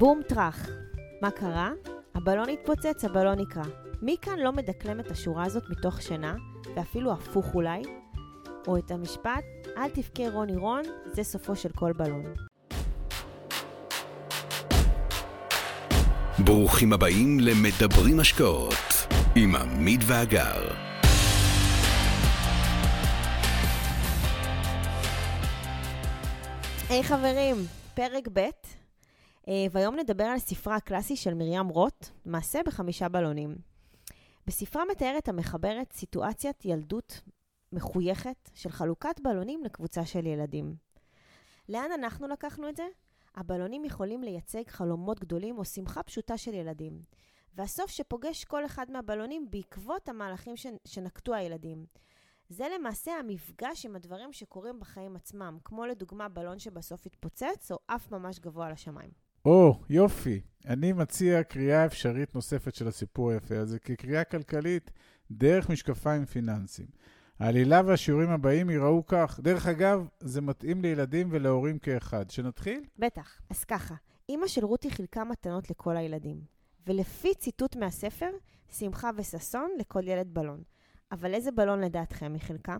[0.00, 0.68] בום טראח.
[1.22, 1.70] מה קרה?
[2.14, 3.64] הבלון התפוצץ, הבלון נקרע.
[4.02, 6.34] מי כאן לא מדקלם את השורה הזאת מתוך שינה,
[6.76, 7.82] ואפילו הפוך אולי?
[8.66, 9.44] או את המשפט,
[9.76, 10.82] אל תבכה רוני רון,
[11.12, 12.24] זה סופו של כל בלון.
[16.44, 19.06] ברוכים הבאים למדברים השקעות
[19.36, 20.68] עם עמית ואגר.
[26.88, 27.56] היי hey, חברים,
[27.94, 28.79] פרק ב',
[29.70, 33.56] והיום נדבר על ספרה הקלאסי של מרים רוט, מעשה בחמישה בלונים.
[34.46, 37.20] בספרה מתארת המחברת סיטואציית ילדות
[37.72, 40.74] מחויכת של חלוקת בלונים לקבוצה של ילדים.
[41.68, 42.86] לאן אנחנו לקחנו את זה?
[43.34, 47.02] הבלונים יכולים לייצג חלומות גדולים או שמחה פשוטה של ילדים.
[47.54, 50.54] והסוף שפוגש כל אחד מהבלונים בעקבות המהלכים
[50.84, 51.86] שנקטו הילדים.
[52.48, 58.12] זה למעשה המפגש עם הדברים שקורים בחיים עצמם, כמו לדוגמה בלון שבסוף התפוצץ, או אף
[58.12, 59.10] ממש גבוה לשמיים.
[59.44, 60.40] או, oh, יופי.
[60.66, 64.90] אני מציע קריאה אפשרית נוספת של הסיפור היפה הזה כקריאה כלכלית
[65.30, 66.88] דרך משקפיים פיננסיים.
[67.38, 69.40] העלילה והשיעורים הבאים ייראו כך.
[69.42, 72.30] דרך אגב, זה מתאים לילדים ולהורים כאחד.
[72.30, 72.84] שנתחיל?
[72.98, 73.40] בטח.
[73.50, 73.94] אז ככה,
[74.28, 76.40] אימא של רותי חילקה מתנות לכל הילדים.
[76.86, 78.30] ולפי ציטוט מהספר,
[78.70, 80.62] שמחה וששון לכל ילד בלון.
[81.12, 82.76] אבל איזה בלון לדעתכם היא חילקה?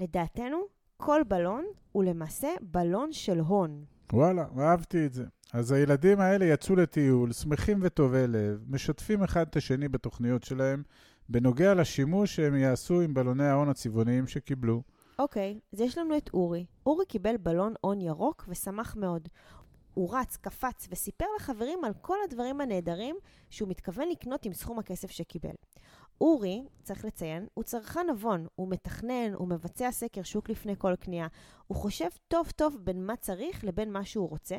[0.00, 0.62] לדעתנו,
[0.96, 3.84] כל בלון הוא למעשה בלון של הון.
[4.12, 5.24] וואלה, אהבתי את זה.
[5.52, 10.82] אז הילדים האלה יצאו לטיול, שמחים וטובי לב, משתפים אחד את השני בתוכניות שלהם,
[11.28, 14.82] בנוגע לשימוש שהם יעשו עם בלוני ההון הצבעוניים שקיבלו.
[15.18, 16.66] אוקיי, okay, אז יש לנו את אורי.
[16.86, 19.28] אורי קיבל בלון הון ירוק ושמח מאוד.
[19.94, 23.16] הוא רץ, קפץ וסיפר לחברים על כל הדברים הנהדרים
[23.50, 25.54] שהוא מתכוון לקנות עם סכום הכסף שקיבל.
[26.20, 31.26] אורי, צריך לציין, הוא צרכן נבון, הוא מתכנן, הוא מבצע סקר שוק לפני כל קנייה,
[31.66, 34.56] הוא חושב טוב טוב בין מה צריך לבין מה שהוא רוצה,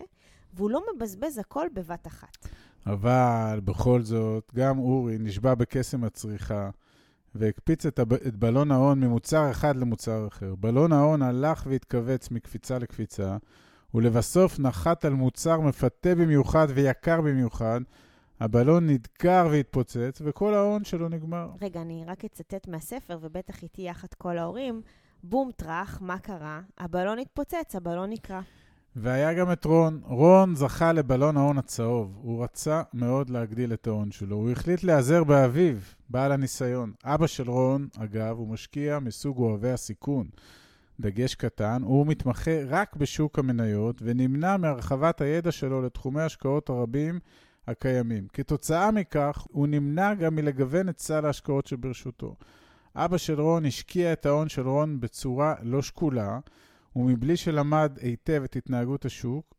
[0.54, 2.48] והוא לא מבזבז הכל בבת אחת.
[2.86, 6.70] אבל בכל זאת, גם אורי נשבע בקסם הצריכה
[7.36, 8.14] והקפיץ את, הב...
[8.14, 10.56] את בלון ההון ממוצר אחד למוצר אחר.
[10.56, 13.38] בלון ההון הלך והתכווץ מקפיצה לקפיצה,
[13.94, 17.82] ולבסוף נחת על מוצר מפתה במיוחד ויקר במיוחד.
[18.40, 21.50] הבלון נדקר והתפוצץ, וכל ההון שלו נגמר.
[21.62, 24.82] רגע, אני רק אצטט מהספר, ובטח איתי יחד כל ההורים.
[25.24, 26.62] בום טראח, מה קרה?
[26.78, 28.42] הבלון התפוצץ, הבלון נקרע.
[28.96, 30.02] והיה גם את רון.
[30.04, 32.20] רון זכה לבלון ההון הצהוב.
[32.22, 34.36] הוא רצה מאוד להגדיל את ההון שלו.
[34.36, 35.78] הוא החליט להיעזר באביו,
[36.10, 36.94] בעל הניסיון.
[37.04, 40.28] אבא של רון, אגב, הוא משקיע מסוג אוהבי הסיכון.
[41.00, 47.20] דגש קטן, הוא מתמחה רק בשוק המניות ונמנע מהרחבת הידע שלו לתחומי השקעות הרבים
[47.68, 48.28] הקיימים.
[48.34, 52.36] כתוצאה מכך, הוא נמנע גם מלגוון את סל ההשקעות שברשותו.
[52.96, 56.40] אבא של רון השקיע את ההון של רון בצורה לא שקולה,
[56.96, 59.56] ומבלי שלמד היטב את התנהגות השוק.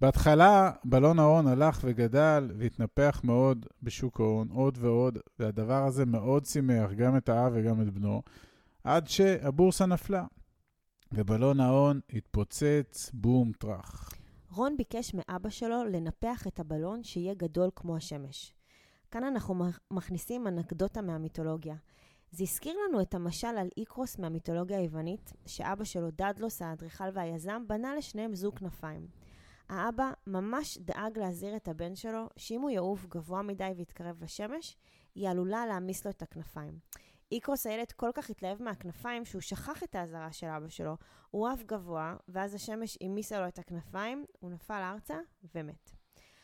[0.00, 6.90] בהתחלה בלון ההון הלך וגדל והתנפח מאוד בשוק ההון, עוד ועוד, והדבר הזה מאוד שימח
[6.92, 8.22] גם את האב וגם את בנו,
[8.84, 10.24] עד שהבורסה נפלה.
[11.12, 14.17] ובלון ההון התפוצץ בום טראח.
[14.50, 18.52] רון ביקש מאבא שלו לנפח את הבלון שיהיה גדול כמו השמש.
[19.10, 19.54] כאן אנחנו
[19.90, 21.74] מכניסים אנקדוטה מהמיתולוגיה.
[22.30, 27.94] זה הזכיר לנו את המשל על איקרוס מהמיתולוגיה היוונית, שאבא שלו, דדלוס, האדריכל והיזם, בנה
[27.96, 29.06] לשניהם זוג כנפיים.
[29.68, 34.76] האבא ממש דאג להזהיר את הבן שלו שאם הוא יעוף גבוה מדי ויתקרב לשמש,
[35.14, 36.78] היא עלולה להעמיס לו את הכנפיים.
[37.32, 40.96] איקרוס הילד כל כך התלהב מהכנפיים שהוא שכח את האזהרה של אבא שלו.
[41.30, 45.18] הוא עף גבוה, ואז השמש העמיסה לו את הכנפיים, הוא נפל ארצה
[45.54, 45.90] ומת.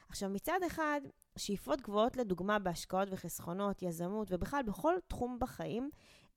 [0.09, 1.01] עכשיו, מצד אחד,
[1.39, 5.91] שאיפות גבוהות לדוגמה בהשקעות וחסכונות, יזמות ובכלל בכל תחום בחיים,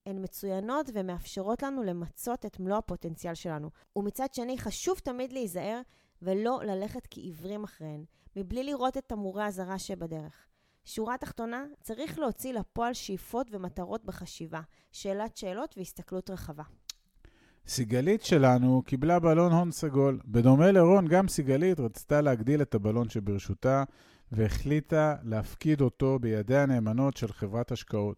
[0.06, 3.70] הן מצוינות ומאפשרות לנו למצות את מלוא הפוטנציאל שלנו.
[3.96, 5.80] ומצד שני, חשוב תמיד להיזהר
[6.22, 8.04] ולא ללכת כעיוורים אחריהן,
[8.36, 10.47] מבלי לראות את תמרורי האזהרה שבדרך.
[10.88, 14.60] שורה תחתונה, צריך להוציא לפועל שאיפות ומטרות בחשיבה,
[14.92, 16.62] שאלת שאלות והסתכלות רחבה.
[17.66, 20.20] סיגלית שלנו קיבלה בלון הון סגול.
[20.24, 23.84] בדומה לרון, גם סיגלית רצתה להגדיל את הבלון שברשותה,
[24.32, 28.16] והחליטה להפקיד אותו בידי הנאמנות של חברת השקעות.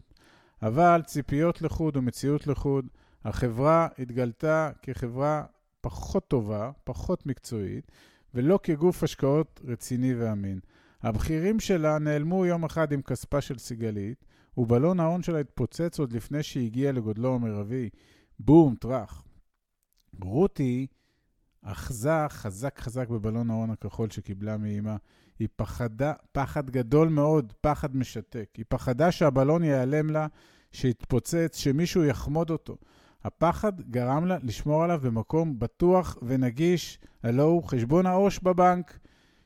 [0.61, 2.87] אבל ציפיות לחוד ומציאות לחוד,
[3.25, 5.43] החברה התגלתה כחברה
[5.81, 7.91] פחות טובה, פחות מקצועית,
[8.33, 10.59] ולא כגוף השקעות רציני ואמין.
[11.03, 14.25] הבכירים שלה נעלמו יום אחד עם כספה של סיגלית,
[14.57, 17.89] ובלון ההון שלה התפוצץ עוד לפני שהגיע לגודלו המרבי.
[18.39, 19.23] בום, טראח.
[20.23, 20.87] רותי
[21.61, 24.97] אחזה חזק חזק בבלון ההון הכחול שקיבלה מאימה.
[25.39, 28.49] היא פחדה, פחד גדול מאוד, פחד משתק.
[28.57, 30.27] היא פחדה שהבלון ייעלם לה,
[30.71, 32.77] שיתפוצץ, שמישהו יחמוד אותו.
[33.23, 39.00] הפחד גרם לה לשמור עליו במקום בטוח ונגיש, הלא הוא חשבון העו"ש בבנק.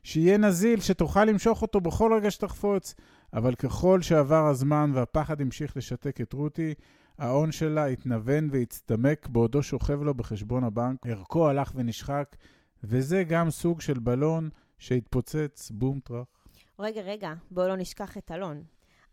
[0.05, 2.95] שיהיה נזיל, שתוכל למשוך אותו בכל רגע שתחפוץ.
[3.33, 6.73] אבל ככל שעבר הזמן והפחד המשיך לשתק את רותי,
[7.17, 12.35] ההון שלה התנוון והצטמק בעודו שוכב לו בחשבון הבנק, ערכו הלך ונשחק,
[12.83, 14.49] וזה גם סוג של בלון
[14.79, 16.47] שהתפוצץ בום טראח.
[16.79, 18.63] רגע, רגע, בואו לא נשכח את אלון.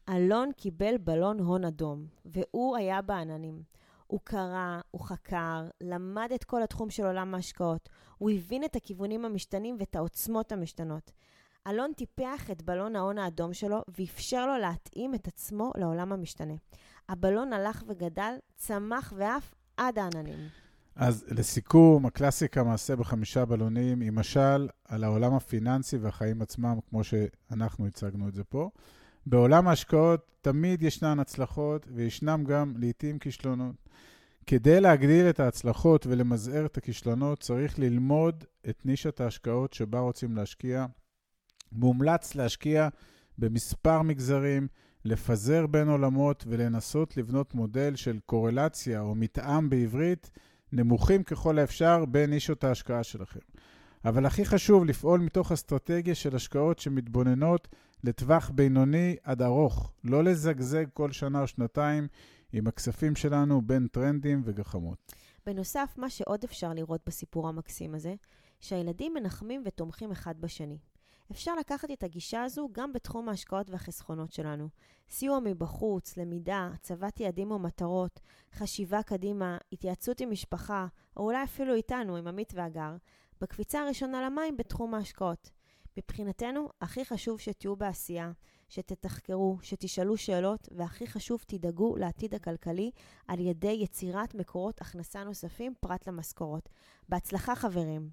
[0.08, 3.62] אלון קיבל בלון הון אדום, והוא היה בעננים.
[4.12, 7.88] הוא קרא, הוא חקר, למד את כל התחום של עולם ההשקעות.
[8.18, 11.12] הוא הבין את הכיוונים המשתנים ואת העוצמות המשתנות.
[11.66, 16.54] אלון טיפח את בלון ההון האדום שלו ואפשר לו להתאים את עצמו לעולם המשתנה.
[17.08, 20.48] הבלון הלך וגדל, צמח ועף עד העננים.
[20.96, 27.86] אז לסיכום, הקלאסיקה מעשה בחמישה בלונים היא משל על העולם הפיננסי והחיים עצמם, כמו שאנחנו
[27.86, 28.70] הצגנו את זה פה.
[29.26, 33.76] בעולם ההשקעות תמיד ישנן הצלחות וישנם גם לעתים כישלונות.
[34.46, 40.86] כדי להגדיל את ההצלחות ולמזער את הכישלונות, צריך ללמוד את נישת ההשקעות שבה רוצים להשקיע.
[41.72, 42.88] מומלץ להשקיע
[43.38, 44.68] במספר מגזרים,
[45.04, 50.30] לפזר בין עולמות ולנסות לבנות מודל של קורלציה או מתאם בעברית
[50.72, 53.40] נמוכים ככל האפשר בין נישות ההשקעה שלכם.
[54.04, 57.68] אבל הכי חשוב לפעול מתוך אסטרטגיה של השקעות שמתבוננות
[58.04, 62.08] לטווח בינוני עד ארוך, לא לזגזג כל שנה או שנתיים
[62.52, 65.12] עם הכספים שלנו בין טרנדים וגחמות.
[65.46, 68.14] בנוסף, מה שעוד אפשר לראות בסיפור המקסים הזה,
[68.60, 70.78] שהילדים מנחמים ותומכים אחד בשני.
[71.30, 74.68] אפשר לקחת את הגישה הזו גם בתחום ההשקעות והחסכונות שלנו.
[75.10, 78.20] סיוע מבחוץ, למידה, הצבת יעדים ומטרות,
[78.54, 82.96] חשיבה קדימה, התייעצות עם משפחה, או אולי אפילו איתנו, עם עמית והגר,
[83.40, 85.50] בקפיצה הראשונה למים בתחום ההשקעות.
[85.96, 88.32] מבחינתנו, הכי חשוב שתהיו בעשייה,
[88.68, 92.90] שתתחקרו, שתשאלו שאלות, והכי חשוב, תדאגו לעתיד הכלכלי
[93.28, 96.68] על ידי יצירת מקורות הכנסה נוספים פרט למשכורות.
[97.08, 98.10] בהצלחה חברים.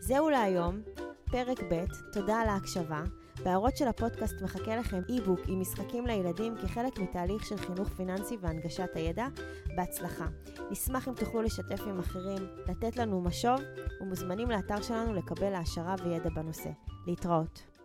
[0.00, 0.80] זהו להיום,
[1.24, 3.02] פרק ב', תודה על ההקשבה.
[3.44, 8.88] בהערות של הפודקאסט מחכה לכם אי-בוק עם משחקים לילדים כחלק מתהליך של חינוך פיננסי והנגשת
[8.94, 9.26] הידע.
[9.76, 10.26] בהצלחה.
[10.70, 13.60] נשמח אם תוכלו לשתף עם אחרים, לתת לנו משוב,
[14.00, 16.70] ומוזמנים לאתר שלנו לקבל העשרה וידע בנושא.
[17.06, 17.79] להתראות.